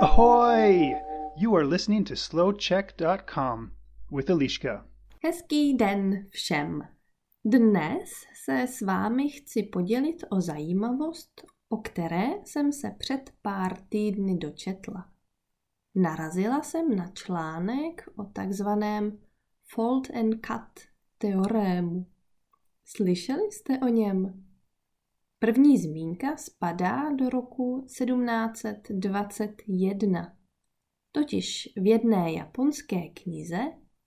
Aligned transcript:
Ahoy! 0.00 0.94
You 1.36 1.56
are 1.56 1.66
listening 1.66 2.04
to 2.04 2.16
slowcheck.com 2.16 3.70
with 4.12 4.30
Eliška. 4.30 4.86
Hezký 5.24 5.74
den 5.74 6.26
všem. 6.30 6.82
Dnes 7.44 8.10
se 8.44 8.66
s 8.66 8.80
vámi 8.80 9.28
chci 9.28 9.62
podělit 9.62 10.24
o 10.30 10.40
zajímavost, 10.40 11.44
o 11.68 11.76
které 11.76 12.26
jsem 12.44 12.72
se 12.72 12.90
před 12.98 13.30
pár 13.42 13.76
týdny 13.88 14.38
dočetla. 14.38 15.08
Narazila 15.94 16.62
jsem 16.62 16.96
na 16.96 17.10
článek 17.14 18.08
o 18.16 18.24
takzvaném 18.24 19.18
fold 19.68 20.10
and 20.10 20.46
cut 20.46 20.86
teorému. 21.18 22.06
Slyšeli 22.84 23.52
jste 23.52 23.78
o 23.78 23.88
něm? 23.88 24.44
První 25.42 25.78
zmínka 25.78 26.36
spadá 26.36 27.12
do 27.12 27.28
roku 27.28 27.84
1721. 27.86 30.36
Totiž 31.12 31.68
v 31.76 31.86
jedné 31.86 32.32
japonské 32.32 33.08
knize, 33.08 33.58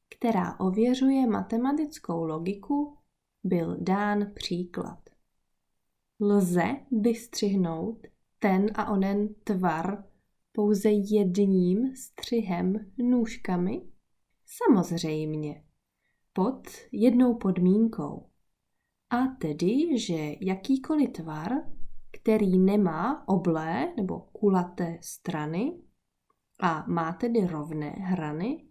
která 0.10 0.60
ověřuje 0.60 1.28
matematickou 1.28 2.24
logiku, 2.24 2.98
byl 3.44 3.78
dán 3.80 4.32
příklad. 4.36 5.00
Lze 6.20 6.64
vystřihnout 6.92 8.08
ten 8.40 8.66
a 8.76 8.92
onen 8.92 9.36
tvar 9.44 10.04
pouze 10.52 10.90
jedním 10.92 11.96
střihem 11.96 12.92
nůžkami? 12.98 13.82
Samozřejmě. 14.46 15.64
Pod 16.34 16.68
jednou 16.92 17.36
podmínkou. 17.36 18.33
A 19.14 19.28
tedy, 19.28 20.00
že 20.00 20.36
jakýkoliv 20.42 21.12
tvar, 21.12 21.52
který 22.12 22.58
nemá 22.58 23.28
oblé 23.28 23.94
nebo 23.98 24.20
kulaté 24.20 24.98
strany 25.02 25.82
a 26.60 26.86
má 26.88 27.14
tedy 27.14 27.48
rovné 27.48 27.90
hrany, 27.90 28.68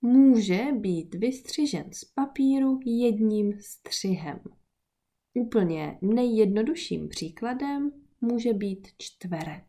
může 0.00 0.66
být 0.78 1.14
vystřižen 1.14 1.92
z 1.92 2.04
papíru 2.04 2.80
jedním 2.84 3.60
střihem. 3.60 4.40
Úplně 5.34 5.98
nejjednodušším 6.02 7.08
příkladem 7.08 7.90
může 8.20 8.52
být 8.52 8.88
čtverec. 8.98 9.68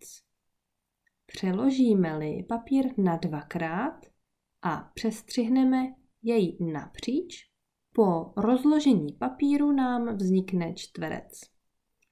Přeložíme-li 1.25 2.44
papír 2.50 2.86
na 2.97 3.17
dvakrát 3.17 4.06
a 4.62 4.91
přestřihneme 4.94 5.95
jej 6.22 6.58
napříč, 6.59 7.48
po 8.00 8.33
rozložení 8.38 9.14
papíru 9.14 9.72
nám 9.72 10.16
vznikne 10.16 10.73
čtverec. 10.73 11.42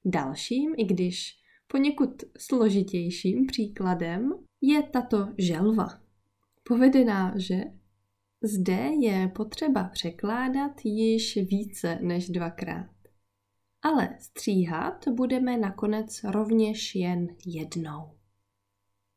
Dalším, 0.05 0.73
i 0.77 0.83
když 0.85 1.33
poněkud 1.67 2.23
složitějším 2.37 3.45
příkladem 3.45 4.33
je 4.61 4.83
tato 4.83 5.27
želva. 5.37 5.87
Povedená, 6.63 7.33
že 7.37 7.63
zde 8.41 8.89
je 8.99 9.27
potřeba 9.35 9.83
překládat 9.83 10.71
již 10.83 11.35
více 11.35 11.99
než 12.01 12.29
dvakrát. 12.29 12.95
Ale 13.81 14.17
stříhat 14.19 15.07
budeme 15.07 15.57
nakonec 15.57 16.23
rovněž 16.23 16.95
jen 16.95 17.27
jednou. 17.45 18.17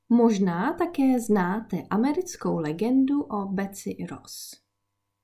Možná 0.09 0.73
také 0.73 1.21
znáte 1.21 1.83
americkou 1.91 2.59
legendu 2.59 3.23
o 3.23 3.47
Betsy 3.47 3.97
Ross. 4.11 4.70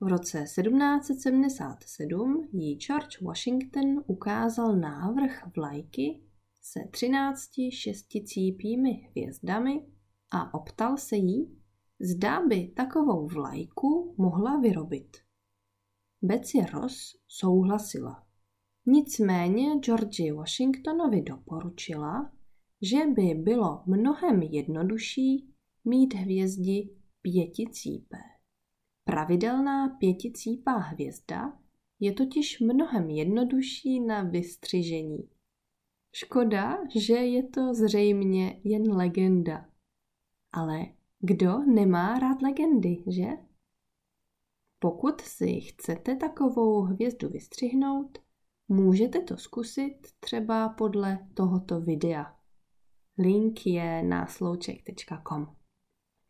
V 0.01 0.07
roce 0.07 0.43
1777 0.43 2.49
jí 2.53 2.77
George 2.77 3.21
Washington 3.21 4.05
ukázal 4.07 4.77
návrh 4.77 5.47
vlajky 5.57 6.23
se 6.63 6.81
13 6.91 7.51
šesticípými 7.73 8.91
hvězdami 8.91 9.87
a 10.31 10.55
optal 10.55 10.97
se 10.97 11.17
jí, 11.17 11.61
zda 12.01 12.47
by 12.47 12.69
takovou 12.69 13.27
vlajku 13.27 14.15
mohla 14.19 14.61
vyrobit. 14.61 15.17
Betsy 16.23 16.59
Ross 16.73 17.17
souhlasila. 17.29 18.27
Nicméně 18.87 19.79
George 19.79 20.33
Washingtonovi 20.33 21.23
doporučila, 21.23 22.33
že 22.83 23.07
by 23.07 23.35
bylo 23.35 23.83
mnohem 23.87 24.43
jednodušší 24.43 25.55
mít 25.85 26.15
hvězdi 26.15 26.91
pěticípé. 27.23 28.36
Pravidelná 29.09 29.89
pěticípá 29.89 30.73
hvězda 30.73 31.59
je 32.01 32.13
totiž 32.13 32.61
mnohem 32.61 33.11
jednodušší 33.11 34.01
na 34.01 34.23
vystřižení. 34.23 35.29
Škoda, 36.15 36.79
že 36.95 37.15
je 37.15 37.49
to 37.49 37.75
zřejmě 37.75 38.61
jen 38.65 38.93
legenda. 38.97 39.69
Ale 40.53 40.87
kdo 41.21 41.59
nemá 41.59 42.19
rád 42.19 42.43
legendy, 42.43 43.05
že? 43.07 43.27
Pokud 44.79 45.21
si 45.21 45.61
chcete 45.61 46.17
takovou 46.17 46.83
hvězdu 46.83 47.29
vystřihnout, 47.29 48.19
můžete 48.69 49.21
to 49.21 49.37
zkusit 49.37 49.99
třeba 50.21 50.69
podle 50.69 51.29
tohoto 51.35 51.81
videa. 51.81 52.37
Link 53.19 53.67
je 53.67 54.03
na 54.03 54.27
slouček.com. 54.27 55.57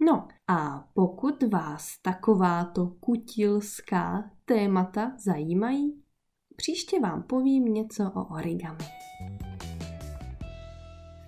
No 0.01 0.29
a 0.49 0.89
pokud 0.95 1.43
vás 1.43 1.99
takováto 2.03 2.87
kutilská 3.01 4.31
témata 4.45 5.13
zajímají, 5.19 6.03
příště 6.57 7.01
vám 7.01 7.23
povím 7.23 7.65
něco 7.65 8.13
o 8.15 8.25
origami. 8.25 8.85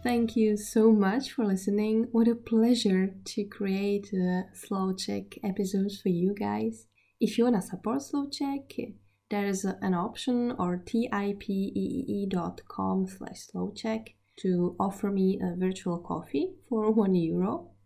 Thank 0.03 0.37
you 0.37 0.57
so 0.57 1.09
much 1.09 1.35
for 1.35 1.45
listening. 1.47 2.15
What 2.15 2.29
a 2.29 2.35
pleasure 2.51 3.07
to 3.07 3.43
create 3.59 4.09
a 4.13 4.43
Slow 4.55 4.93
Check 4.95 5.25
episodes 5.45 6.03
for 6.03 6.13
you 6.13 6.35
guys. 6.35 6.87
If 7.21 7.39
you 7.39 7.45
wanna 7.45 7.63
support 7.63 8.03
Slow 8.03 8.27
Check, 8.31 8.63
there 9.31 9.49
is 9.49 9.65
an 9.65 9.95
option 9.95 10.53
or 10.59 10.85
tipee.com 10.85 11.87
slash 13.07 13.47
slowcheck 13.47 14.15
to 14.43 14.77
offer 14.79 15.11
me 15.11 15.41
a 15.43 15.57
virtual 15.57 15.99
coffee 15.99 16.55
for 16.69 16.93
one 16.93 17.15
euro 17.15 17.78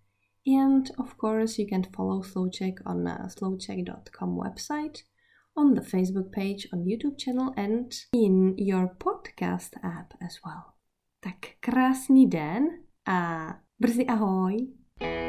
And 0.46 0.90
of 0.98 1.16
course, 1.18 1.58
you 1.58 1.66
can 1.66 1.84
follow 1.84 2.22
Slowcheck 2.22 2.78
on 2.84 3.06
uh, 3.06 3.28
slowcheck.com 3.28 4.36
website, 4.36 5.02
on 5.56 5.74
the 5.74 5.80
Facebook 5.80 6.32
page, 6.32 6.66
on 6.72 6.84
YouTube 6.84 7.18
channel 7.18 7.54
and 7.56 7.92
in 8.12 8.54
your 8.58 8.96
podcast 8.98 9.74
app 9.82 10.14
as 10.20 10.40
well. 10.44 10.74
Tak 11.22 11.56
krásný 11.60 12.26
den 12.30 12.82
a 13.06 13.54
brzy 13.78 14.06
ahoj! 14.06 14.52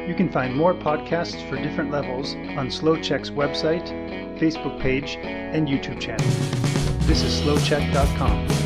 You 0.07 0.15
can 0.15 0.29
find 0.29 0.55
more 0.55 0.73
podcasts 0.73 1.41
for 1.47 1.55
different 1.55 1.91
levels 1.91 2.35
on 2.57 2.67
Slowcheck's 2.69 3.31
website, 3.31 3.87
Facebook 4.37 4.79
page, 4.81 5.17
and 5.23 5.67
YouTube 5.67 5.99
channel. 5.99 6.27
This 7.07 7.23
is 7.23 7.41
slowcheck.com. 7.41 8.62